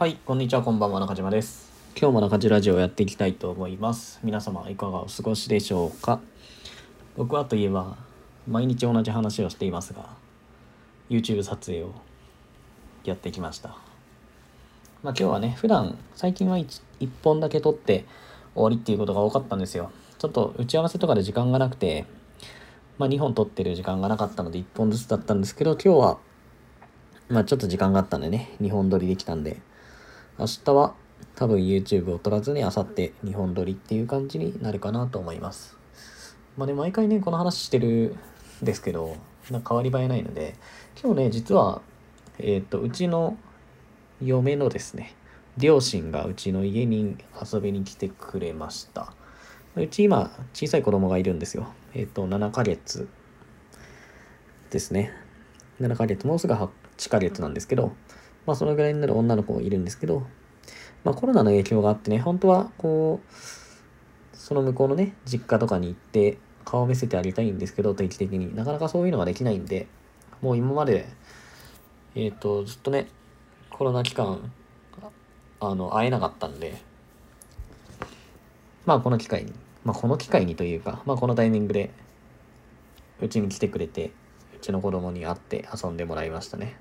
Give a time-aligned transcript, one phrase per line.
[0.00, 1.70] はい、こんにちは、こんばんは、中島です。
[1.94, 4.18] 今日も中島ラジオをやっていきたいと思います。
[4.22, 6.20] 皆様、いかがお過ごしでしょうか？
[7.18, 7.98] 僕はといえば、
[8.48, 10.08] 毎日同じ話をしていますが、
[11.10, 11.92] YouTube 撮影を
[13.04, 13.76] やってきました。
[15.02, 18.06] まあ今日はね、普段、最近は 1, 1本だけ撮って
[18.54, 19.90] 終わりっていうことが多かったんですよ。
[20.18, 22.06] ちょっと打ち合わせとかで時間がなくて、
[22.96, 26.18] まあ2本撮ってる時間がなかったので1本ずつだったんですけど、今日は、
[27.28, 29.60] まあちょっと時間があったんでね、2本撮りできたんで、
[30.40, 30.94] 明日は
[31.34, 35.76] 多分 YouTube を撮らずに明後日2本撮りっていう感じになるかなと思います。
[36.56, 38.16] まあね、毎回ね、この話してる
[38.62, 39.16] んですけど、
[39.50, 40.54] な変わり映えないので、
[40.98, 41.82] 今日ね、実は、
[42.38, 43.36] えっ、と、うちの
[44.22, 45.14] 嫁のですね、
[45.58, 47.18] 両親がうちの家に
[47.52, 49.12] 遊びに来てくれました。
[49.76, 51.68] うち今、小さい子供がいるんですよ。
[51.92, 53.10] えっ、と、7ヶ月
[54.70, 55.12] ですね。
[55.82, 56.70] 7ヶ月、もうすぐ8
[57.10, 57.92] ヶ月なんですけど、
[58.46, 60.26] まあそのぐらいになる女の子もいるんですけど、
[61.04, 63.34] まあコロナの影響があってね、本当はこう、
[64.36, 69.86] その向こうのね、実家とかに行って顔を見せてあげたいんですけど、定期的になかなかそういうのができないんで、
[70.42, 71.08] もう今まで、
[72.14, 73.08] えっ、と、ずっとね、
[73.70, 74.52] コロナ期間、
[75.60, 76.80] あの、会えなかったんで、
[78.86, 79.52] まあこの機会に、
[79.84, 81.90] まあこの機会にというか、まあこのタイミングで、
[83.20, 84.12] うちに来てくれて、
[84.56, 86.76] うちの子供に会って遊んでもらいましたね。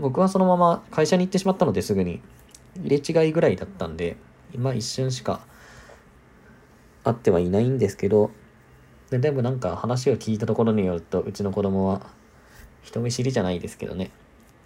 [0.00, 2.20] 僕はそのまま会社に行ってしまったのですぐに
[2.82, 4.16] 入れ違いぐらいだったんで
[4.52, 5.40] 今一瞬しか
[7.04, 8.30] 会ってはいないんですけど
[9.10, 12.06] ででもなんか話を聞いたところによるとうちの子供は
[12.82, 14.10] 人見知りじゃないですけどね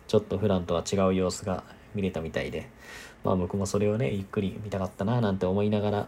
[0.07, 2.69] ちょっと普段とは違う様子が見れたみたいで
[3.25, 5.99] まあ僕もそれをねゆっくり見たかったななんて思いながら、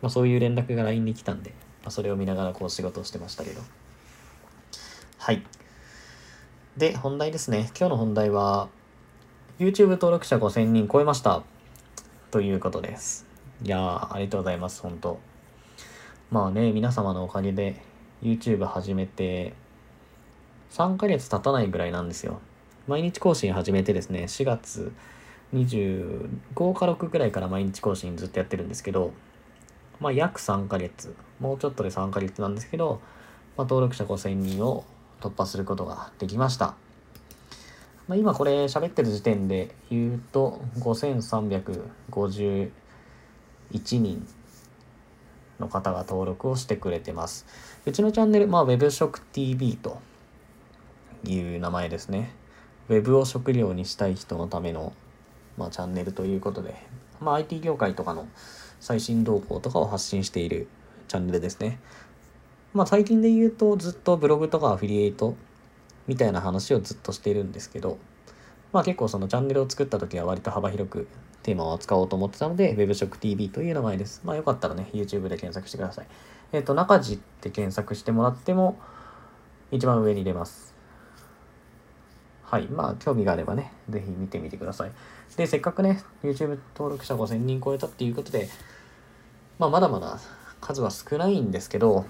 [0.00, 1.50] まあ、そういう連絡が LINE に来たんで、
[1.82, 3.60] まあ、それを見ながらこう仕事をしてましたけど。
[5.18, 5.42] はい。
[6.78, 7.72] で、本題ですね。
[7.76, 8.68] 今日の本題は、
[9.58, 11.42] YouTube 登録者5000人超えました。
[12.30, 13.26] ということです。
[13.64, 15.18] いやー、ありがとうございます、本当
[16.30, 17.82] まあね、皆様のおかげで
[18.22, 19.54] YouTube 始めて、
[20.70, 22.38] 3ヶ月経たないぐらいなんですよ。
[22.86, 24.92] 毎日更新始めてですね、4月
[25.54, 26.28] 25
[26.74, 29.10] か6ぐらいから毎日更新ずっとやってるんですけど、
[29.98, 33.00] まあ約3ヶ月、もうちょっとで3ヶ月なんですけど、
[33.56, 34.84] まあ、登録者5000人を
[35.20, 36.74] 突破することができました。
[38.06, 42.70] まあ、今これ喋ってる時点で言うと5351
[43.72, 44.26] 人
[45.60, 47.46] の方が登録をしてくれてます。
[47.84, 50.00] うちのチャンネル、まあ Web 食 TV と
[51.24, 52.34] いう名前ですね。
[52.88, 54.94] Web を食料にしたい人のための、
[55.58, 56.76] まあ、チャンネルということで、
[57.20, 58.26] まあ、IT 業界とかの
[58.80, 60.68] 最新動向とかを発信している
[61.08, 61.78] チャンネルですね。
[62.78, 65.34] まあ最近で言うとずっとブログとかアフィリエイト
[66.06, 67.98] みたいな話をずっとしているんですけど、
[68.72, 71.08] まあ結構そのチャンネルを作った時は割と幅広く
[71.42, 74.22] テーマを扱おうと思ってたので、Web 食 TV という名前です。
[74.24, 76.06] まあよかったらね、YouTube で検索してください。
[76.52, 78.78] えっ、と、中地って検索してもらっても
[79.72, 80.72] 一番上に出ます。
[82.44, 82.68] はい。
[82.68, 84.92] まあ興味があればね、ぜひ見てみてください。
[85.36, 88.48] で、せっかくね、YouTube 登録者5000人超えたっていうことで、
[89.58, 90.20] まあまだまだ
[90.60, 92.04] 数は少ないんですけど、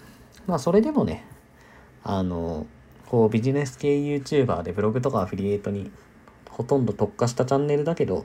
[0.48, 1.24] まあそれでもね、
[2.02, 2.66] あの、
[3.06, 5.90] こうビジネス系 YouTuber でブログとかアフィリエイトに
[6.50, 8.24] ほとんど特化したチャンネルだけど、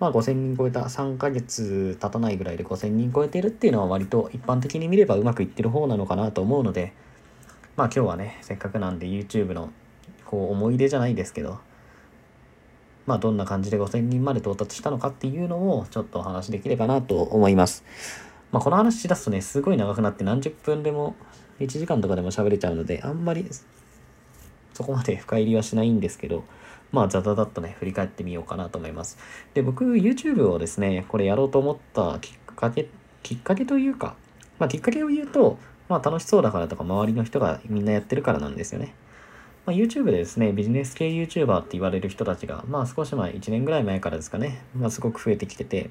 [0.00, 6.94] まあ5000人超えた3ヶ月経たないぐらいで5000人超えてるっていうのは割と一般的に見ればうまくいってる方なのかなと思うので、
[7.76, 9.70] まあ今日はね、せっかくなんで YouTube の
[10.24, 11.58] こう思い出じゃないですけど、
[13.04, 17.84] まあどんな感じで5000人まで到達したのかっていうのをちょっとお話しできればなと思います。
[18.54, 21.16] まあ、この話しだすとね、すごい長くなって何十分でも、
[21.58, 23.50] 1時間とかでも喋れちゃうので、あんまり
[24.74, 26.44] そこまで深入りはしないんですけど、
[26.92, 29.18] まあ、ザザザっとね、振り返ってみようかなと思います。
[29.54, 32.86] で、僕、YouTube をですね、これやろうと思ったきっかけ、
[33.24, 34.14] きっかけというか、
[34.60, 38.94] まあ、きっかけを言うと、まあ、楽しそうだからとか、周りの人がみんなやってるからなんですよね。
[39.66, 45.90] まあ、YouTube でですね、ビジネス系 YouTuber って言われる人たちが、まあ、少し前、1年ぐらい前からですかね、まあ、すごく増えてきてて、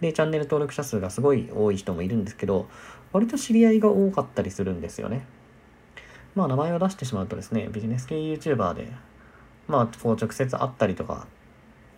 [0.00, 2.68] で、チャンネル登録者数がすごい多い人もいるんですけど、
[3.12, 5.26] 割と知り合いが多かったりするんですよね。
[6.34, 8.92] まあ名前を出してしまうとですね、ビジネス系 YouTuber で、
[9.66, 11.26] まあこう直接会ったりとか、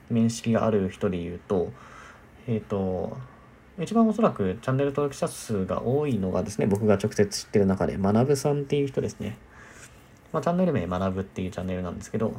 [0.08, 1.72] 面識がある人で言うと、
[2.46, 3.16] えっ、と、
[3.78, 9.38] 一番おそらくチャンネル登録者数が多いのがですね、僕が直接知ってる中で、学ぶさんっていう人ですね。
[10.32, 12.34] まあチャンネル名学ぶっていうチャンネルなんですけど、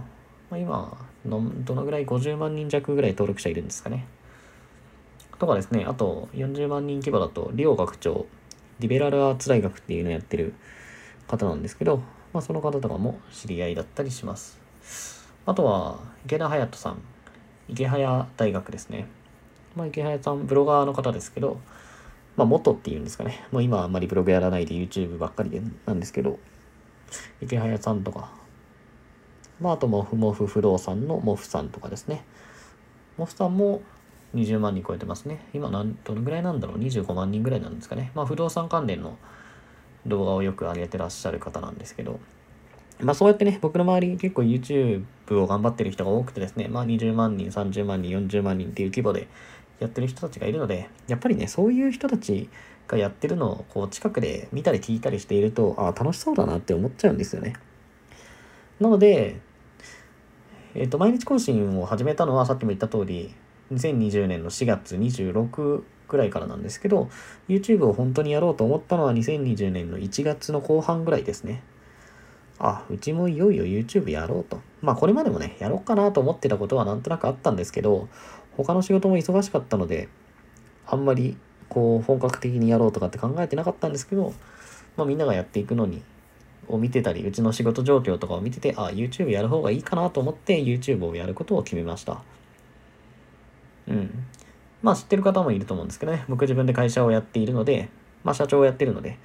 [0.49, 4.05] まあ、今の、どのぐらい50万人弱ぐらい登録者いるんですかね。
[5.41, 8.27] とかですね、あと40万人規模だと、リオ学長、
[8.79, 10.53] リベラルアーツ大学っていうのをやってる
[11.27, 14.59] 方なんですけど、まあその方とかも知り合いだったりします。
[15.47, 17.01] あとは、池田隼人さん。
[17.67, 19.07] 池早大学ですね。
[19.75, 21.59] まあ、池早さん、ブロガーの方ですけど、
[22.37, 23.43] まあ、元っていうんですかね。
[23.51, 26.37] もう今はあんまりブログやらないで YouTube ばっかりでなんですけど、
[27.41, 28.29] 池早さんとか、
[29.59, 32.25] まあ、あと、もふもふ不動産のもふさんとかですね。
[33.17, 33.81] もふさんも
[34.35, 35.45] 20万人超えてますね。
[35.53, 38.11] 今なん、どのぐらいなんだろう ?25 万人ぐらいなんですかね。
[38.15, 39.17] まあ、不動産関連の
[40.05, 42.19] 動画をよく上げてらっしゃる方なんですけど、
[42.99, 49.27] まあそうやってね、僕の周り結構 YouTube を頑張ってる人が多くてですね、まあ20万人、30万人、40万人っていう規模で
[49.79, 52.49] やってる人たちがいるので、やっぱりね、そういう人たち
[52.87, 57.53] がやってるのをこう近くで見たり聞いたりしていると、ああ、楽しそうだなって思っちゃうんですよね。
[58.79, 59.39] なので、
[60.75, 63.33] えっ、と、毎日更新を始めたのはさっきも言った通り、
[63.71, 67.09] 2020年の4月26くらいからなんですけど、
[67.47, 71.63] YouTube を本当にやろうと思ったのは2020年の1月の後半ぐらいですね。
[72.59, 74.59] あ、うちもいよいよ YouTube やろうと。
[74.81, 78.07] まあこれまでもね、やろうかなと思ってたことはなんとなくあったんですけど、
[78.57, 80.09] 他の仕事も忙しかったので、
[80.85, 81.37] あんまり
[81.69, 84.33] こう本格的にやろうとかって考えてなかったんですけど、
[84.97, 86.03] まあみんながやっていくのに、
[86.67, 92.21] を見てたり、うちの仕事状況とかを見てて、あ、YouTube やる方がいいかなと思って YouTube をやることを決めました。
[93.91, 94.25] うん。
[94.81, 97.89] まあ知ってる方もいると思うんですけどね、僕自分で会社をやっているので、
[98.23, 99.17] まあ社長をやってるので、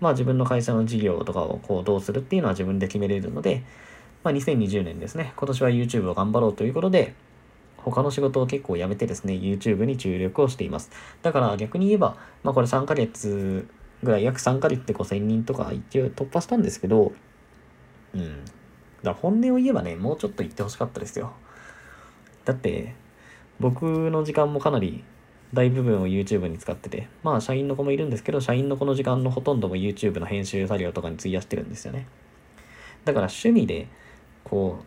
[0.00, 3.62] まあ自分の会社の事業とかをこうどうするっていうのは自分で決めれるので、
[4.22, 7.14] まあ2020年ですね、今年は YouTube を頑張ろうということで、
[7.78, 10.90] 他の仕事を結構辞めてですね、YouTube に注力をしています。
[11.22, 13.66] だから逆に言えば、まあこれ3ヶ月
[14.02, 17.12] ぐらい、約3ヶ月で5000人とか一応突破したんですけど、
[18.14, 18.44] うん。
[18.44, 18.54] だか
[19.02, 21.32] ら本音を言えばね、もうちょっと言ってほしかったですよ。
[22.44, 22.94] だって、
[23.60, 25.04] 僕の時間もかなり
[25.52, 32.06] 大部分を YouTube に使ってて、まあ社員の子もいるんですけど、社員の子の時間のほとんども YouTube の編集作業とかに費やしてるんですよね。
[33.04, 33.88] だから趣味で、
[34.44, 34.78] こ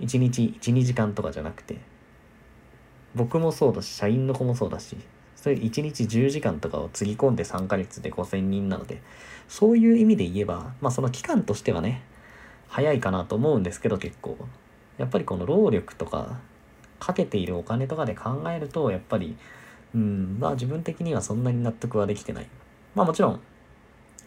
[0.00, 1.78] う、1日1、2時間とかじゃなくて、
[3.14, 4.96] 僕もそうだし、社員の子もそうだし、
[5.36, 9.00] それ1日10時間とかをつぎ込んで3ヶ月で5000人なので、
[9.48, 12.02] そういう意味で言えば、まあその期間としてはね、
[12.68, 14.36] 早いかなと思うんですけど結構。
[14.98, 16.40] やっぱりこの労力とか
[17.02, 19.36] かけているお金とかで考えると、やっぱり、
[19.94, 22.46] うん、まあ自分的にはそんなに納得はできてない。
[22.94, 23.40] まあもちろん、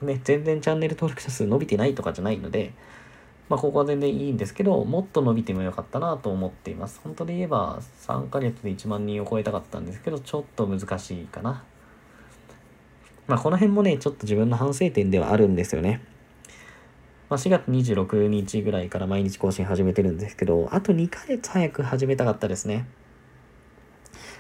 [0.02, 2.74] ね、全然チャンネル登録者数伸びてないとかじゃないので、
[3.48, 7.00] まあここは全然いいんですけど、もっと伸びてもよかったなと思っています。
[7.02, 11.64] 本当で言えば3ヶ月で1万人を超えたかったんですけど、ちょっと難しいかな。
[13.28, 16.02] まあこの辺もね、ちょっと自分の反省点ではあるんですよね。
[17.36, 22.88] まあ、4月26日ぐらいから毎日更新始めてるんですけど、あと2ヶ月早く始めたかったですね。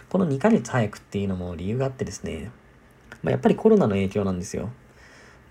[0.08, 2.52] この2ヶ月早くっていうのも理由があってですね、
[3.22, 4.70] まあ、やっぱりコロナの影響なんですよ。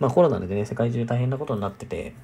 [0.00, 2.14] まあコロナでね、世界中大変なことになってて、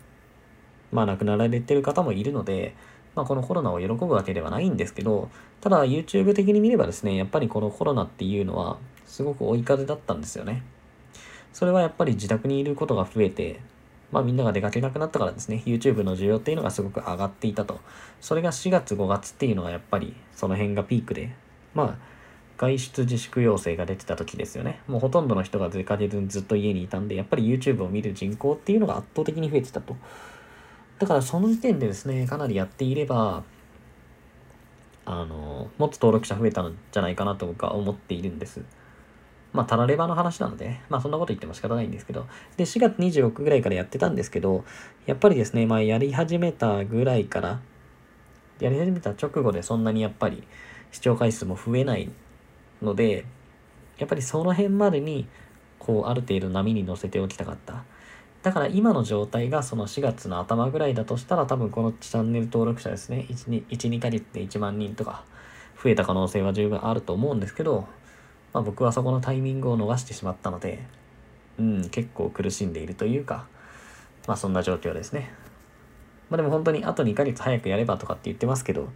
[0.91, 2.75] まあ亡くなられてる方もいるので、
[3.15, 5.29] まあこのコロナを喜ぶわけではないんですけど、
[5.61, 10.63] ただ YouTube 的に見ればですね、やっぱりこのコロナっていうのはすごく追い風だったんですよね。
[11.53, 13.61] それはやっぱり自宅にいることが増えて、
[14.13, 17.81] まあみんなが出かけなくなったからですね、YouTube の需要っていうのがすごく上がっていたと。
[18.21, 21.35] それが4月5月っていうのがやっぱりその辺がピークで、
[21.75, 22.11] まあ
[22.61, 24.81] 外出自粛要請が出てた時ですよね。
[24.87, 29.97] もうほとんどの人が出かけずにずっと家にいたんで、やっぱり YouTube を見る人口っていうのが圧倒的に増えてたと。
[30.99, 33.45] だからその時点でですね、かなりやっていれば、
[35.07, 38.63] あの、もっと登録者増えたんじゃないかなと僕は思っているんです。
[39.53, 42.27] まあ、たらればの話なので、まあ、そんなこと言っても仕方ないんですけど、
[42.57, 44.65] で、4月26ぐらいからやってたんですけど、
[45.07, 47.61] やっぱりですね、まあ、やり始めたぐらいから、
[48.61, 50.45] やり始めた直後でそんなにやっぱり
[50.93, 52.11] 視聴回数も増えない
[52.83, 53.25] ので、
[53.99, 55.27] やっぱりその辺までに、
[55.79, 57.85] こう、ある程度波に乗せておきたかった。
[58.43, 65.25] だから今の状態がその4月の頭ぐらいだとしたら多分このチャンネル登録者ですね、1、2, 1, ヶ月で1万人とか
[65.83, 67.87] 増えた可能性は十分あると思うんですけど、
[68.53, 70.83] まあ、僕はそこのタイミングを逃してしまったので、
[71.59, 73.47] うん、結構苦しんでいるというか、
[74.27, 75.31] まあそんな状況ですね。
[76.31, 78.89] まあでも本当にあと2ヶ月早くやればとかって言ってますけど、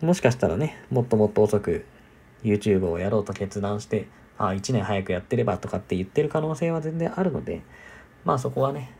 [0.00, 1.84] もしかしたらね、もっともっと遅く
[2.42, 7.62] YouTube をやろうと決断して、ああ、1年早くやってればとかって言ってる可能性は全然あるので、
[8.24, 8.92] まあそこはね、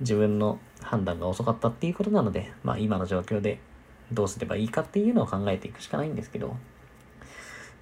[0.00, 3.60] 自分の判断が遅かったっていうことなので、まあ今の状況で
[4.12, 6.56] どうすればいいかっていうのを考えていくしかないんですけど、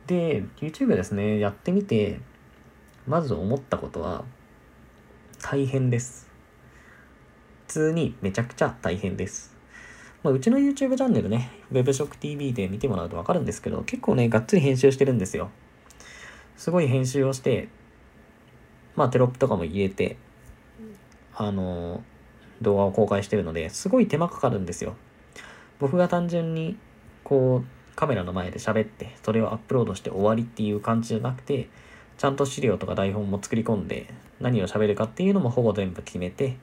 [0.06, 2.20] で、YouTube ですね、やってみて、
[3.06, 4.24] まず思ったことは、
[5.42, 6.30] 大変です。
[7.66, 9.56] 普通にめちゃくちゃ大変です。
[10.22, 15.50] まあ、うちの YouTube チャンネルね、WebShockTV で見てもらうとわかるんですけど、結構ね、がっつり編集してるんですよ。
[16.56, 17.68] すごい編集をして、
[18.94, 20.16] まあテロップとかも入れて、
[21.34, 22.02] あの
[22.62, 24.96] 動画を公開してるので、すごい手間かかるんですよ。
[25.78, 26.78] 僕が単純に
[27.22, 31.68] こうカメラの前で喋ってそれをアップロードして終わりっていう感じじゃなくて
[32.18, 34.06] ちゃんと資料とか台本も作り込んで
[34.40, 36.56] 何を喋るかっていうのもほぼ全部決めて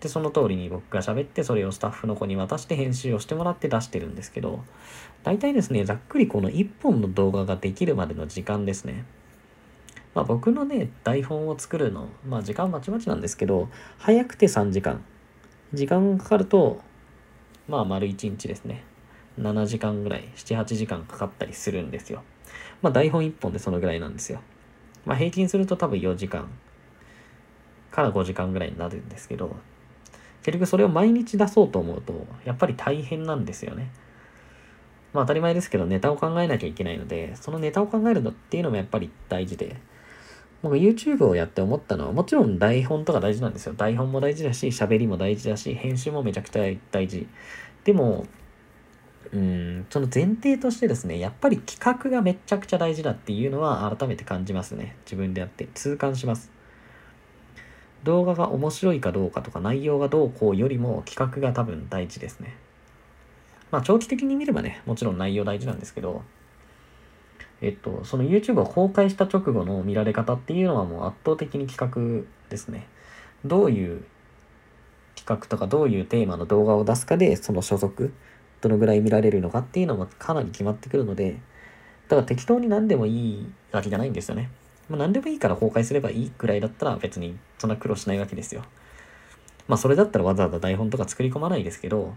[0.00, 4.64] でその通りに僕が喋ってそれをスタッフの子に渡して編集をしてもらって出してるんですけど
[5.22, 9.04] 大体ですねざっくりこの1本の動画ができるまでの時間ですね。
[10.14, 15.04] まあ僕のね台本を作るのまあ時間まちまちなんですけど早くて3時間。
[15.72, 16.80] 時間がかかると
[17.68, 18.84] まあ丸1日ですね。
[19.40, 22.22] 7時間ぐらい78時間かかったりするんですよ。
[22.82, 24.40] まあ台本1本でそのぐらいなんですよ。
[25.04, 26.48] まあ平均すると多分4時間
[27.90, 29.56] から5時間ぐらいになるんですけど
[30.42, 33.90] 結局それを毎日出そうと思うとやっぱり大変なんですよね。
[35.12, 39.76] まあ当たり前ですけどネタを考えなきゃいけないのでそのネタを考えるのっていうのもやっぱり大事で
[40.62, 43.74] 僕 YouTube をやって思ったのはもちろん台本とか大事なんですよ。
[43.74, 47.26] 台本も大事だし喋りも大事だし編集もめちゃくちゃ大事。
[47.84, 48.26] でも
[49.32, 49.86] うん。
[49.90, 54.96] その前提としてですねやっぱり企画がめちゃくちゃ大事だっていうのは改めて感じますね。
[55.04, 56.50] 自分でやって痛感します。
[58.04, 62.56] 動画が面白いかどうかとか内容がどうこうよりも企画が多分大事ですね。
[63.70, 66.22] まあ長期的に見ればねもちろん内容大事なんですけど
[67.62, 72.88] えっと、その YouTube を公開した直後の見られ方っていうのはもう圧倒的に企画ですね。
[73.44, 74.04] どういう
[75.14, 78.12] 企画とかどういうテーマの動画を出すかで、その所属、
[78.62, 81.32] どのぐらい見られるのかっていうのもかなり決まってくるので、
[82.08, 84.50] だから適当に何でもいいわけじゃないんですよね。
[84.88, 88.64] まあ、何でもいいから公開すればいいくらいだったら別にそんな苦労しないわけですよ。
[89.68, 92.14] まあそれだったらわざわざ台本とか作り込まないですけど、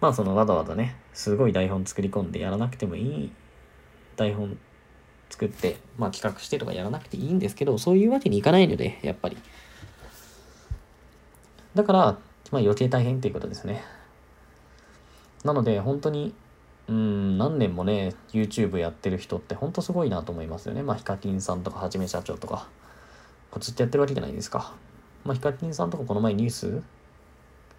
[0.00, 3.32] まあそのわざわざね、すごい台本作り込んでやらなくてもいい
[4.16, 4.58] 台本
[5.30, 9.36] 作って、まあ、企画してとかやらなくていいんですけどそういうわけにいかないのでやっぱり
[11.74, 11.98] だから、
[12.52, 13.82] まあ、余計大変っていうことですね
[15.44, 16.34] なので本当に
[16.88, 20.82] うん何年もね YouTube やってる人って本当すごいなと思いますよね。
[20.82, 22.68] まあヒカキンさんとかはじめ社長とか
[23.60, 24.74] ずっとやってるわけじゃないですか。
[25.24, 26.82] まあヒカキンさんとかこの前ニュース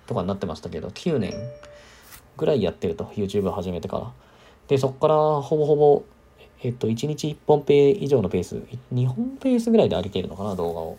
[0.07, 1.33] とかになってましたけど9年
[2.37, 4.13] ぐらいやってると YouTube 始めてから。
[4.67, 6.03] でそっからほぼほぼ
[6.63, 8.55] えっと、1日1本ペ以上のペース、
[8.91, 10.97] 2本ペースぐらいで上げているのかな、動画を。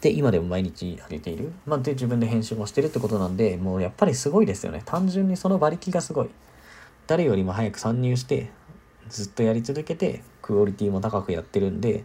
[0.00, 1.52] で、今でも毎日上げている。
[1.66, 4.82] まあ、で、自分で編集もしてるってことなんで、もうやっぱりすごいですよね。
[4.84, 6.30] 単純にその馬力がすごい。
[7.06, 8.50] 誰よりも早く参入して、
[9.08, 12.04] ずっとやり続けて、クオリティも高くやってるんで、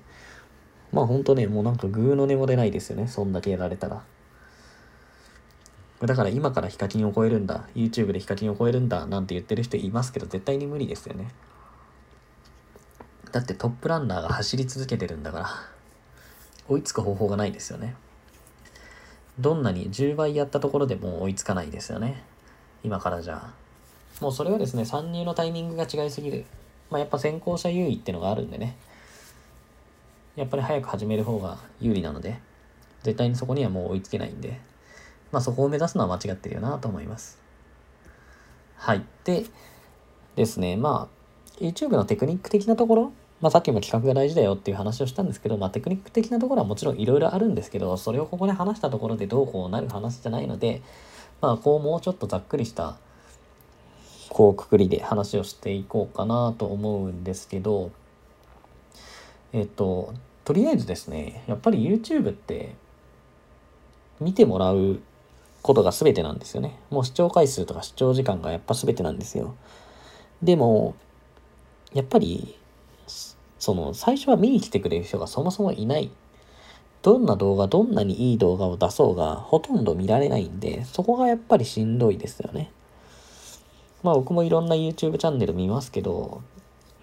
[0.91, 3.07] まあほんとね、もうなんかグーの音も出ないですよね。
[3.07, 4.03] そんだけやられたら。
[6.01, 11.29] だから今からヒカキンを超えるんだ、YouTube でヒカキンを超えるんだなんて言ってる人いますけど、絶対に無理ですよね。
[13.31, 15.49] だってトップランナーが走り続けてるんだから、
[16.73, 17.95] 追いつく方法がないですよね。
[19.39, 22.23] どんなに10倍やったところでもう追いつかないですよね。
[22.83, 23.53] 今からじゃあ。
[24.21, 26.45] もうそれはですね、参入のタイミングが違いすぎる。
[26.89, 28.77] まあやっぱ先行者優位ってのがあるんでね。
[30.35, 32.39] やっぱり早く始める方が有利なので、
[33.03, 34.59] 絶対にそこにはもう追いつけないんで。
[35.31, 37.39] まあそこを目指すのは間違ってるよなと思います。
[38.75, 39.03] はい。
[39.23, 39.45] で、
[40.35, 43.13] ですね、まあ、YouTube のテクニック的なところ、
[43.43, 50.81] まあさっきも企画が大事だよっていう話をしたんですけど、まあテクニック的なところはもちろんいろいろあるんですけど、それをここで話したところでどうこうなる話じゃないので、
[51.41, 52.95] まあこうもうちょっとざっくりした、
[54.29, 57.91] こうくくりで話をしていこうかなと思うんですけど、
[59.51, 60.13] えっと、
[60.45, 62.75] とりあえずですね、やっぱり YouTube って
[64.21, 65.01] 見てもらう
[65.63, 66.79] ことが全てなんですよね。
[66.89, 69.53] もう視聴回数とか視聴時間がやっぱ全てなんですよ。
[70.41, 70.95] でも、
[71.93, 72.57] やっぱり、
[73.63, 76.11] その、最初は見に来てくれる人がそもそもいない。
[77.01, 82.73] どんな動画、どんなにいい動画を出そうが、ほとんど見られないんで、そこがやっぱりしんどいですよね。
[84.03, 86.41] まあ僕もいろんな YouTube チャンネル見ますけど、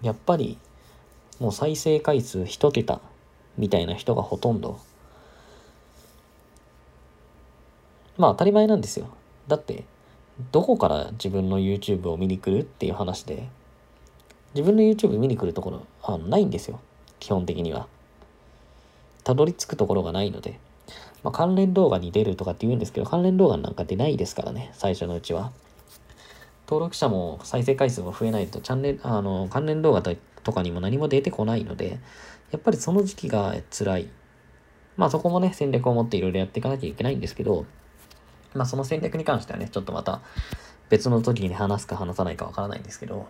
[0.03, 0.59] やっぱり、
[1.39, 3.01] もう再生回数1桁
[3.57, 4.79] みたいな人がほとんど
[8.21, 9.07] まあ当たり前なんですよ。
[9.47, 9.83] だって、
[10.51, 13.49] どこから自分の YouTube を見に来るっていう話で、
[14.53, 16.79] 自分の YouTube 見に来るところ、あないんですよ。
[17.19, 17.87] 基本的には。
[19.23, 20.59] たどり着くところがないので。
[21.23, 25.51] まあ、関連動画に出るとかって言うんですけど、関連動画なんか出ないですからね、最初のうちは。
[26.67, 31.99] 登録者も再生回数も増えないと、チャンネル、あの、関連動画とかにも何も出てこないので、
[32.51, 34.09] やっぱりその時期が辛い。
[34.97, 37.65] まあそこもね、戦略を持っていろいろやっていかなきゃいけないんですけど、
[38.53, 40.21] まあその戦略に関してはね、ちょっとまた
[40.89, 43.27] 別の時に話すか話さないかわからないんですけど、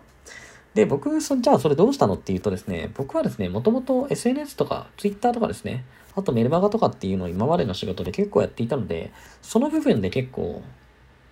[0.74, 9.12] で、僕、そじゃあそれどうしたのっていうとですね、僕はですね、もともと SNS とか Twitter とかですね、あとメルマガとかっていうのを今までの仕事で結構やっていたので、
[9.42, 10.62] その部分で結構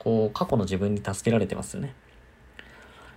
[0.00, 1.94] こう、過去の自分に助けられてますよね。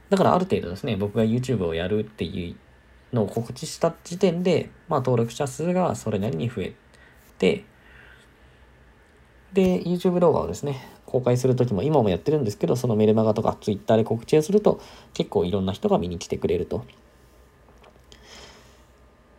[0.09, 6.73] だからある程度ですね、僕が YouTube をやるっていうのを告知した時点で、まあ登録者数がそれなりに増え
[7.39, 7.63] て、
[9.53, 14.82] で、YouTube 動画をですね、公開するときも今もやってるんですけど、そのメルマガとか Twitter で告知をすると
[15.13, 16.84] 結構いろんな人が見に来てくれると。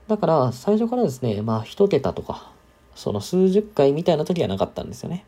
[0.06, 2.52] だから最初からですね、まあ一桁とか、
[2.94, 5.24] その数十回みたいな時はなかったんですよね。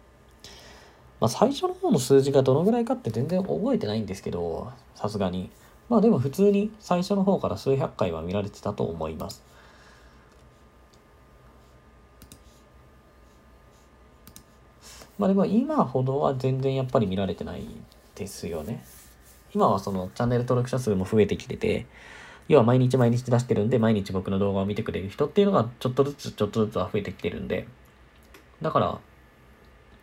[1.18, 5.50] まあ最初の方の数字がどのぐらいかって全然覚えてないんですけど、さすがに。
[5.88, 9.42] まあでも普通に最初の方から数百回は見られてたと思います。
[15.18, 17.66] まあでも今ほどは全然やっぱり見られてない
[18.14, 18.84] ですよね。
[19.54, 21.86] 今はそのチャンネル登録者数も増えてきてて、
[22.48, 27.66] 要は毎日毎日出してるんで、毎日僕の動画を見てくれる人っていうのがちょっとずつちょっとずつは増えてきてるんで、
[28.62, 28.98] だから、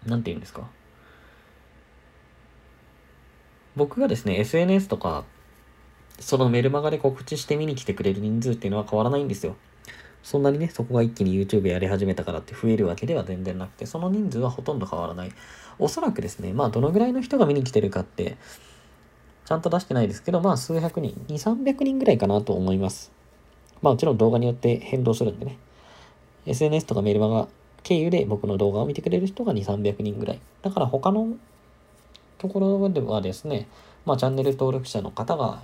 [0.05, 0.67] なんて言うんですか。
[3.75, 5.23] 僕がですね、SNS とか、
[6.19, 9.55] そのメルマガで告知して見に来てくれる人数っていうのは変わらないんですよ。
[10.23, 15.31] そんなにね、そこが一気に YouTube やり始めたからって増えるわけでは全然なくて、その人数はほとんど変わらない。
[15.79, 18.37] おそらくですね、まあどのぐらいの人が見に来てるかって、
[19.45, 23.11] ちゃんと出してないですけど、まあ数百人、2、300人ぐらいかなと思います。
[23.81, 25.57] まあもちろん動画によって変動するんでね。
[26.45, 27.47] SNS とかメルマガ
[27.83, 30.39] 経由で僕の動画を見てくれる人が2、300人ぐらい。
[30.61, 31.33] だから他の
[32.37, 33.67] ところではですね、
[34.05, 35.61] まあチャンネル登録者の方が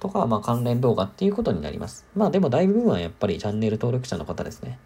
[0.00, 2.06] とか、まあ、関連動画っていうことになります。
[2.16, 4.78] まあ、でも大部分はやっぱりチャンネル登録者の方ですね。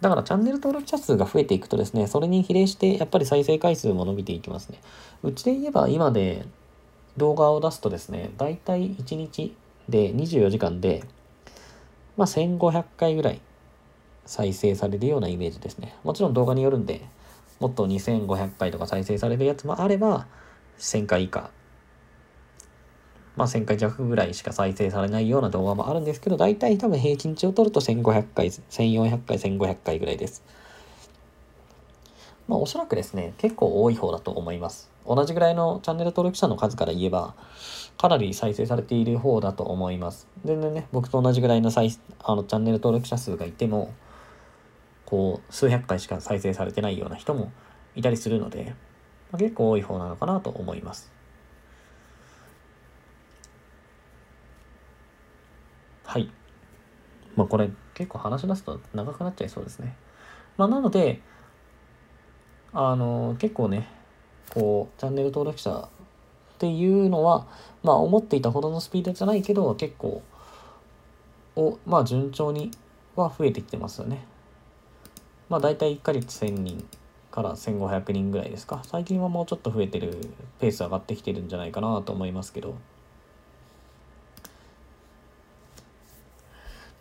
[0.00, 4.80] だからチャンネル登録者数が増えていくとですね、それに比例してやっぱり再生回数も伸びていきますね。
[5.22, 6.44] うちで言えば今で
[7.16, 9.56] 動画を出すとですね、だいたい1日
[9.88, 11.04] で24時間で、
[12.16, 13.40] まあ、1500回ぐらい
[14.26, 15.94] 再生されるようなイメージですね。
[16.02, 17.06] もちろん動画によるんで、
[17.60, 20.26] もっと2500回とか再生されるやつもあれば、
[20.78, 21.50] 1000回以下
[23.36, 30.44] まあ、1000回弱ぐらいしか再生されないような動画もあるんですけど、大体多分平均値を取ると1500回、1400回、1500回ぐらいです。
[32.46, 34.90] まあ、おそらくですね、結構多い方だと思います。
[35.06, 37.34] 同じぐらいのチャンネル登録者の数から言えば、
[37.98, 40.28] かなり再生されている方だと思います。
[40.44, 41.90] 全然ね、僕と同じぐらいの再
[42.22, 43.92] あのチャンネル登録者数がいても、
[45.06, 47.50] こう、数百回しか再生されてないような人も
[47.96, 48.74] いたりするので、
[49.32, 51.13] まあ、結構多い方なのかなと思います。
[56.14, 56.30] はい。
[57.34, 59.96] まあこれ結構話し出すと長くなっちゃいそうですね。
[60.56, 61.20] まあなので、
[62.72, 63.88] あの、結構ね、
[64.50, 65.88] こう、チャンネル登録者っ
[66.58, 67.48] ていうのは、
[67.82, 70.22] まあ思っていたほどのスピードじゃないけど、結構、
[71.56, 72.70] を、まあ順調に
[73.16, 74.24] は増えてきてますよね。
[75.48, 76.88] まあ大体1ヶ月1000人
[77.32, 78.82] から1500人ぐらいですか。
[78.84, 80.16] 最近はもうちょっと増えてる、
[80.60, 82.76] ペース上がってきてるんじゃないかなと思いますけど。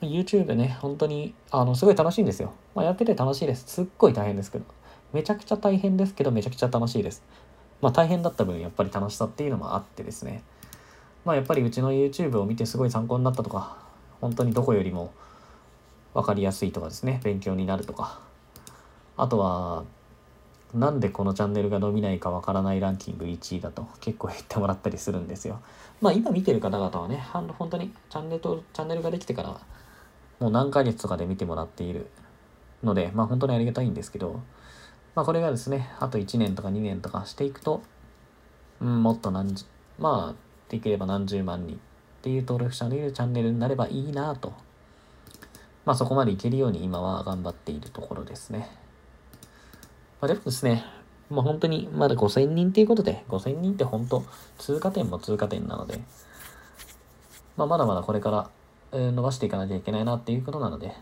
[0.06, 2.54] YouTube ね、本当に、あの、すごい楽しいんですよ。
[2.76, 3.66] まあ、やってて楽しいです。
[3.68, 4.66] すっごい大変ですけど。
[5.14, 7.24] めちゃくちゃ大変ですけど、めちゃくちゃ楽しいです。
[7.82, 10.44] まあ、大変だった分、やっぱり楽しさっていうのもあってですね。
[11.26, 13.78] まあ、やっぱりうちの YouTube を見てすごい参考になったとか、
[14.22, 15.14] 本当にどこよりも
[16.14, 18.20] 分かりやすいとかですね、勉強になるとか。
[19.18, 19.84] あとは、
[20.74, 25.60] なんでこのチャンネルが伸びないかわからないランキング1位だと結構言ってもらったりするんですよ。
[26.02, 29.60] まあ今見てる方々はね、本当にチャンネルとチャンネルができてから
[30.44, 32.08] もう何ヶ月とかで見てもらっている
[32.84, 34.42] ので、まあ本当にありがたいんですけど、
[35.16, 37.82] まあこれがですね、あと1年とか2年とかしていくと、
[38.82, 39.64] うん、もっと何十、
[40.00, 41.80] まあ、できれば何十万人っ
[42.24, 44.52] ていう登録者のいるチャンネルになればいいなと。
[45.86, 48.70] まあそこまでいけるように今は頑張っているところですね。
[50.20, 50.84] まあでもですね、
[51.30, 54.26] まあ本当にまだ5000人っていうことで、5000人って本当
[54.58, 56.02] 通過点も通過点なので、
[57.56, 58.50] まあまだまだこれから
[58.94, 60.94] 伸ばしていかなきゃいけないなっていうことなので、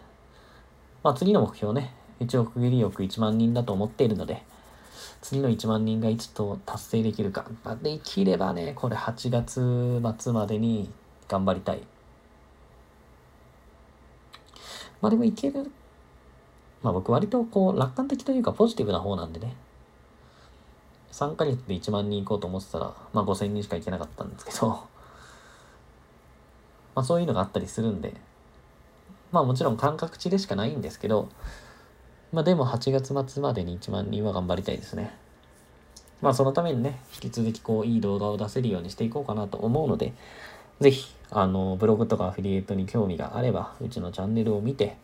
[1.03, 4.43] まあ次の目標ね、1億切り億1万人だと思っているので、
[5.21, 7.45] 次の1万人がいつと達成できるか。
[7.63, 10.91] まあ、できればね、これ8月末までに
[11.27, 11.83] 頑張りたい。
[15.01, 15.71] まあでもいける。
[16.81, 19.55] まあ僕割とこう楽観的というかポジティブな方なんでね。
[21.11, 24.90] 3ヶ月で1万人行こうと思ってたら、まあ5000人しか行けなかったんですけど、
[26.95, 28.13] まあ、そういうのがあったりするんで、
[29.31, 31.29] まあもちろん感覚値でしかないんですけど、
[32.33, 35.15] まあでも8月末までに1万人は頑張りたいですね。
[36.21, 40.13] まあそのためにね、引き続きこういい動画を出せるようにしていこうかなと思うので、
[40.79, 44.97] ぜひ、あの、ブログとかアフィリエイトに興味があれば、うちのチャンネルを見て、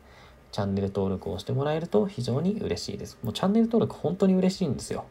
[0.51, 3.17] チャンネル登録をしてもらえると非常に嬉しいです。
[3.23, 5.05] もうチャンネル登録本当に嬉しいんですよ。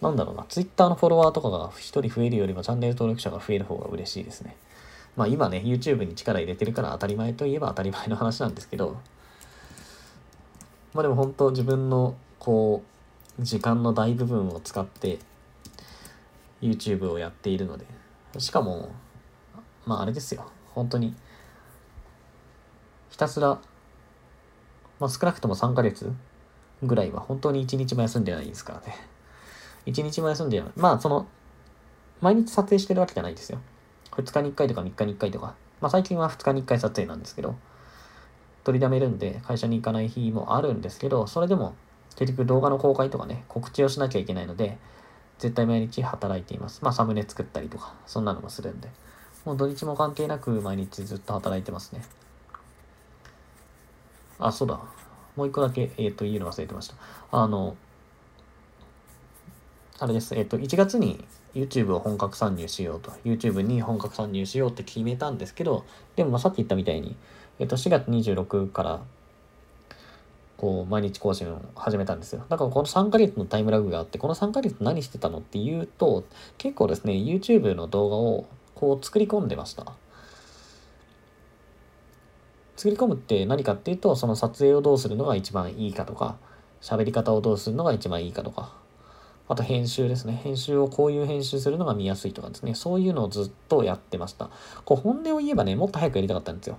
[0.00, 4.56] なんだろうな、Twitter のフォロワーとかが1人増えるよりもチャンネル登録者が増える方が嬉しいですね。
[5.20, 8.98] まあ今ね、YouTube に力入れてるから当たり前といえば当たり前の話なんですけど、
[10.94, 12.82] まあでも本当自分のこ
[13.38, 15.18] う、時間の大部分を使って
[16.62, 17.84] YouTube をやっているので、
[18.38, 18.92] しかも、
[19.84, 21.14] まああれですよ、本当に、
[23.10, 23.60] ひたすら、
[25.00, 26.10] まあ少なくとも3ヶ月
[26.82, 28.96] ぐらいは本当に1日も休んでないですからね。
[29.84, 30.70] 1日も休んでない。
[30.76, 31.26] まあその、
[32.22, 33.58] 毎日撮影してるわけじゃないですよ。
[34.12, 35.54] 2日に1回とか3日に1回とか。
[35.80, 37.56] まあ最近は2日に1回撮影なんですけど、
[38.64, 41.74] 取りだめるんで会社に行かない日もあるんですけど、それでも
[42.16, 44.78] 結局動画の公開とかね、告知をしなきゃいけないので、
[45.38, 46.80] 絶対毎日働いています。
[46.82, 48.88] まあサムネ作ったりとか、そんなのもするんで。
[49.44, 52.02] もう土日も関係なく毎日ずっと働いてますね。
[54.38, 54.80] あ、そうだ。
[55.36, 56.94] もう一個だけ、えっ、ー、と、言うの忘れてました。
[57.30, 57.76] あの、
[59.98, 60.34] あれです。
[60.34, 65.84] えっ、ー、と、1月に YouTube を本格参入しようと、YouTube に本格参入しようって決めたんですけど、
[66.16, 67.16] でもさっき言ったみたいに、
[67.58, 69.00] えっ、と、4月26から、
[70.56, 72.44] こう、毎日更新を始めたんですよ。
[72.48, 76.24] だからこの3ヶ月のタイムラグがあって、この3ヶ月何してたのっていうと、
[76.58, 79.92] 結構ですね、YouTube の動画をこう作り込んでました。
[82.76, 86.36] 作り込むって何かっていうと、その撮影をどうするのが一番いいかとか、
[86.80, 88.72] 喋り方をどうするのが一番いいかとか、
[89.50, 90.40] あと編集ですね。
[90.44, 92.76] 編集をこういう編集するのが見やすいとかですね。
[92.76, 94.48] そういうのをずっとやってました。
[94.84, 96.78] こう本音を言えばね、もっと早くやりたかったんですよ。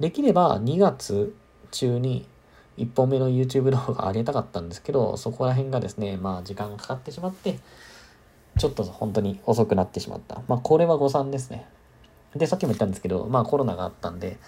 [0.00, 1.36] できれば2月
[1.70, 2.26] 中に
[2.78, 7.60] 1本目の YouTube 動画上げたかったんですけど、そこら辺がですね、まあ時間がかかってしまって、
[8.58, 10.42] ちょっと本当に遅くなってしまった。
[10.48, 11.68] まあこれは誤算ですね。
[12.34, 14.38] で、さっきも言ったんですけど、まあコロナがあったんで、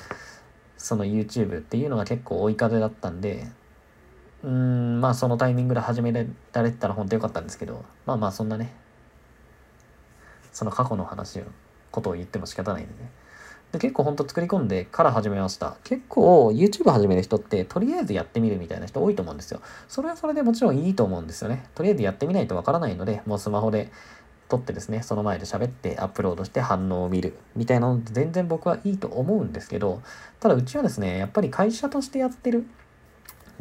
[0.76, 3.46] その YouTube っていうのが結構追い風だったんで、
[4.46, 8.72] うん、まあそのタイミングで始められてたら本当よかったんですけど、まあまあそんなね、
[10.52, 11.42] その過去の話を、
[11.90, 13.10] ことを言っても仕方ないんでね。
[13.72, 15.76] で結構ほんと作り込んでから始めました。
[15.82, 19.60] 結構 YouTube 始める人ってとりあえずやってみるみたいな人多いと思うんですよ。
[19.88, 21.68] それはそれでもちろんいいと思うんですよね。
[21.74, 23.90] とりあえずやってみないとわからないので、もうスマホで
[24.48, 30.00] 撮ってですね、その前で喋ってアップロードして反応を見るみたいなの全然僕はいいと思うんですけど、
[30.38, 32.64] ただうちはですね、やっぱり会社としてやってる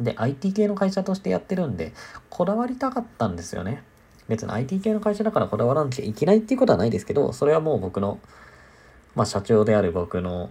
[0.00, 1.92] で、IT 系の会社としてやってるんで、
[2.30, 3.82] こだわりたかったんですよね。
[4.28, 8.18] 別に IT 系の会社だからこだわらなきゃいけないっていうことはないですけど、それはもう僕の、
[9.14, 10.50] まあ社長である僕の、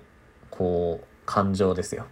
[0.49, 2.05] こう、感情ですよ。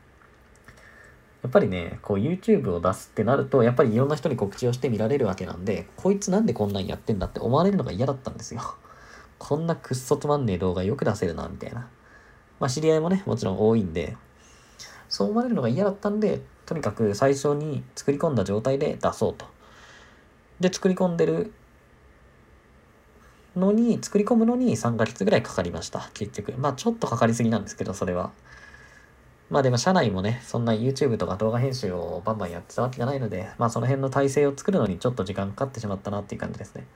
[1.44, 8.62] やっぱりね、こう YouTube を出すってなると、やっぱりいろんな人に告知をして見られるわけなんで、こいつなんでこんなんやってんだって思われるのが嫌だったんですよ。
[9.40, 11.90] こんなくっそつまんねえ動画よく出せるな、みたいな。
[12.62, 14.16] まあ知り合いもね、もちろん多いんで、
[15.10, 16.42] そう思われるのが嫌だったんで、
[16.74, 19.46] とにかく最初に作り込んだ状態で出そうと。
[20.60, 21.54] で、作り込んでる
[23.56, 26.58] のに、作り込むのに3ヶ月ぐらいかかりました、結局。
[26.58, 28.32] まあちょっとかかりすぎなんですけど、それは。
[29.52, 36.88] まあでも社内もね、そんな YouTube とか動画編集をバンバンやってたわけじゃないので、まあその辺の体制を作るのにちょっと時間かかってしまったなっていう感じですね。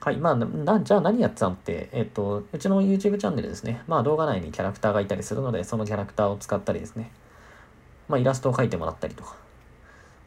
[0.00, 0.16] はい。
[0.16, 3.82] まあ、な、じゃあ何やってたのって、えっと、うちの YouTube チャンネルですね。
[3.86, 7.12] まあ動画内にキャラクターがいたりするので、そのキャラクターを使ったりですね。
[8.08, 9.36] まあ、イラストを描いてもらったりとか、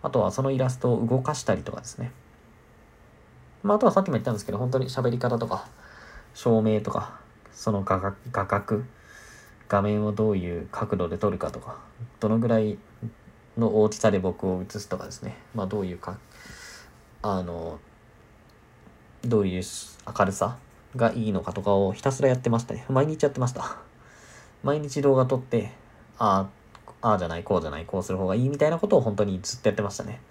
[0.02, 2.12] あとはそのイラストを動かしたりとかですね。
[3.64, 5.68] まあ、あとはさっきも言ったんですけど、本当に喋り方とか、
[6.34, 7.20] 照明とか、
[7.52, 8.84] その画画角、
[9.68, 11.78] 画面をどういう角度で撮るかとか、
[12.20, 12.78] どのぐらい
[13.58, 15.38] の大きさで僕を映すとかですね。
[15.54, 16.18] まあ、どういうか、
[17.22, 17.80] あの、
[19.26, 19.64] どういう
[20.18, 20.58] 明るさ
[20.96, 22.86] がいいのかとかをひたすらやってましたね。
[22.90, 23.78] 毎日やってました。
[24.64, 25.72] 毎日動画撮って、
[26.18, 26.59] ああ、
[27.02, 30.22] ああじゃない、こうじゃない、こうする方がいいみたいなことを本当にずっとやってましたね。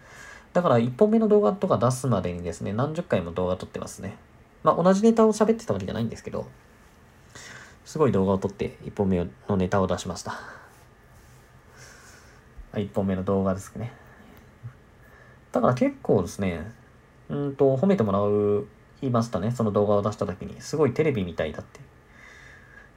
[0.53, 4.17] だから1本目の動画とか出すまでにですね、何十回も動画撮ってますね。
[4.63, 6.47] まあ同じネタを喋ってたわけじゃないんですけど、
[7.85, 10.41] すごい動画を撮って1本目のネタを出しました。
[12.75, 13.93] 1本目の動画ですね。
[15.53, 16.71] だから結構ですね、
[17.29, 18.67] うんと、褒めてもらう、
[19.01, 20.61] 言いましたね、その動画を出した時に。
[20.61, 21.81] すごいテレビみたいだって。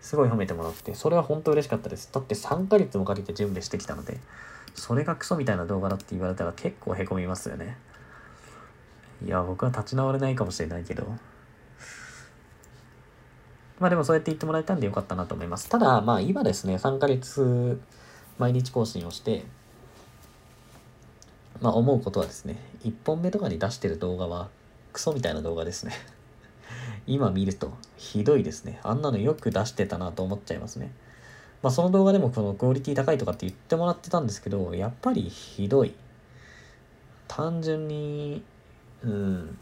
[0.01, 2.09] すごい褒めてもらって、それは本当嬉しかったです。
[2.11, 4.19] だって3ヶ月もかけて準備してきたので、
[4.73, 7.77] それがクソみたいな動画だって言われたら結構へこみますよね。
[9.23, 11.05] いや、僕は立ち直れないかもしれないけど。
[13.79, 15.69] まあでもそうやって言ってもらえたんでよかったなと思います。
[15.69, 17.79] ただ、まあ今ですね、3ヶ月
[18.37, 19.45] 毎日更新をして、
[21.61, 24.49] まあ思うことはですね、1本目とかに出してる動画は
[24.93, 25.93] クソみたいな動画ですね。
[27.07, 28.79] 今見るとひどいですね。
[28.83, 30.91] あんなのよく出してたなと思っちゃいますね。
[31.63, 35.93] まあその動画でもこのクオリティ高いとかって言ってもらってたんですけど、やっぱりひどい。
[37.27, 38.43] 単純に、
[39.03, 39.57] うん、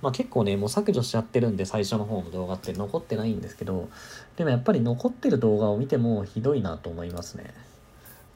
[0.00, 3.88] まあ結構ね、もう削除しちゃってるんで最初の方の動画って残ってないんですけど、
[4.36, 7.52] でもやっぱり残ってる動画を見てもひどいなと思いますね。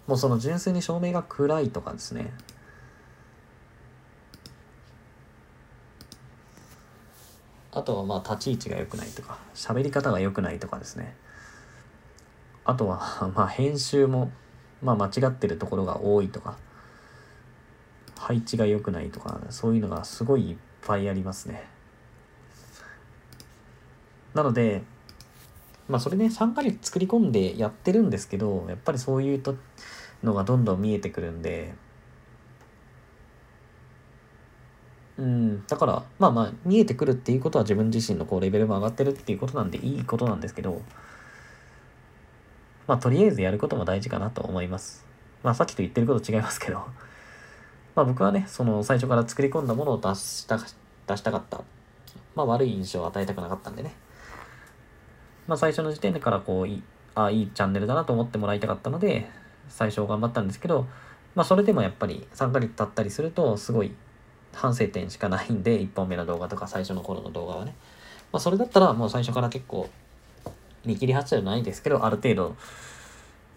[0.06, 2.32] もうその純粋に照明が暗いとかですね。
[7.80, 11.16] あとはまあ立ち位置が良くないとか、喋り方が良くないとかですね。
[12.64, 14.30] あとは まあ編集も
[14.82, 16.58] まあ間違ってるところが多いとか、
[18.18, 21.66] 配置が良くないとか、そういうのがすごいいっぱいありますね。
[24.34, 24.82] なので、
[25.88, 29.56] まあそれね、参加率作り込んでやってるんですけど、やっぱりそういうと
[30.22, 31.74] のがどんどん見えてくるんで、
[35.20, 40.80] うん、だから、まあまあ、見えてくるっていうことは自分自身のこうレベルも上がってるっていうことなんでいいことなんですけど、
[42.86, 45.06] まあとりあえずやることも大事かなと思います。
[45.42, 46.78] まあさっきと言ってること違いますけど、
[47.94, 50.58] まあ僕はね、その最初から作り込んだものを出した
[51.06, 51.60] 出したかった。
[52.34, 53.94] まあ悪い印象を与えたくなかったんでね。
[55.46, 56.82] まあ最初の時点でからこう、い
[57.14, 59.28] あいいチャンネルだなと思ってもらいたかったので、
[59.68, 60.86] 最初頑張ったんですけど、
[61.34, 63.94] まあそれでもやっぱり3ヶ月経ったりすると、すごい
[64.52, 67.74] 反省点しかないんで、1本目の動画とか最初の頃の動画はね。
[68.32, 69.88] まあ、それだったらもう最初から結構、
[70.84, 72.56] 見切り発車じゃないですけど、ある程度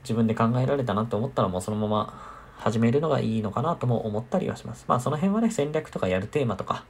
[0.04, 4.86] 自分で考えられたなと思ったらもうそのまま始めるのがいいのかなとも思ったりはします。
[4.88, 6.86] まあその辺はね、戦略とかやるテーマとか、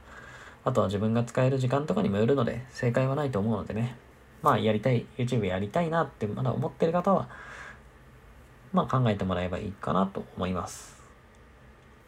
[0.64, 3.96] あとは自分が使える時間とかにもよるので、正解はないと思うのでね。
[4.42, 7.28] まあやりたい、YouTube やりたいなってまだ思ってる方は、
[8.72, 10.96] まあ考えてもらえばいいかなと思います。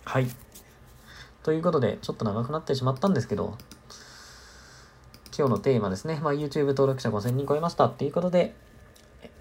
[0.04, 0.26] はい。
[1.46, 3.56] ということで、ちょっと長くなってしまったんですけど、
[5.38, 6.18] 今日のテーマですね。
[6.20, 8.56] まあ、YouTube 登録者5000人超えましたっていうことで、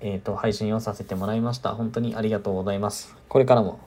[0.02, 1.74] えっ、ー、と、配信をさせてもらいました。
[1.74, 3.16] 本当にありがとうございます。
[3.28, 3.80] これからも、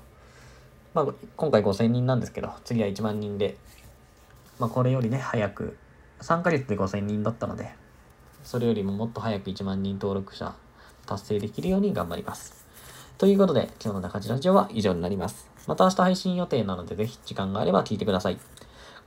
[0.94, 3.57] まあ、今回5000人なんですけど、次は1万人で、
[4.59, 5.76] まあ、これよりね、早く、
[6.22, 7.70] 3ヶ月で5000人だったので、
[8.42, 10.57] それよりももっと早く1万人登録者
[11.07, 12.66] 達成できるように頑張ります。
[13.16, 15.47] ということで、今日の中地ラジオは以上になります。
[15.68, 18.38] また明日配信予定なので、ぜひ時間があれば聞いてください。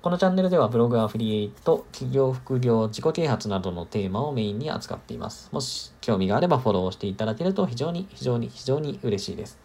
[0.01, 5.49] このチャンネルではブログアフリエイト、企業副業、自己啓発などのテーマをメインに扱っています。
[5.51, 9.59] もし興味があればフォローしていただけると非常に非常に非常に嬉しいです。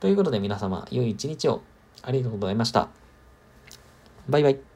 [0.00, 1.60] ということで皆様、良い一日を
[2.02, 2.88] ありがとうございました。
[4.28, 4.75] バイバイ。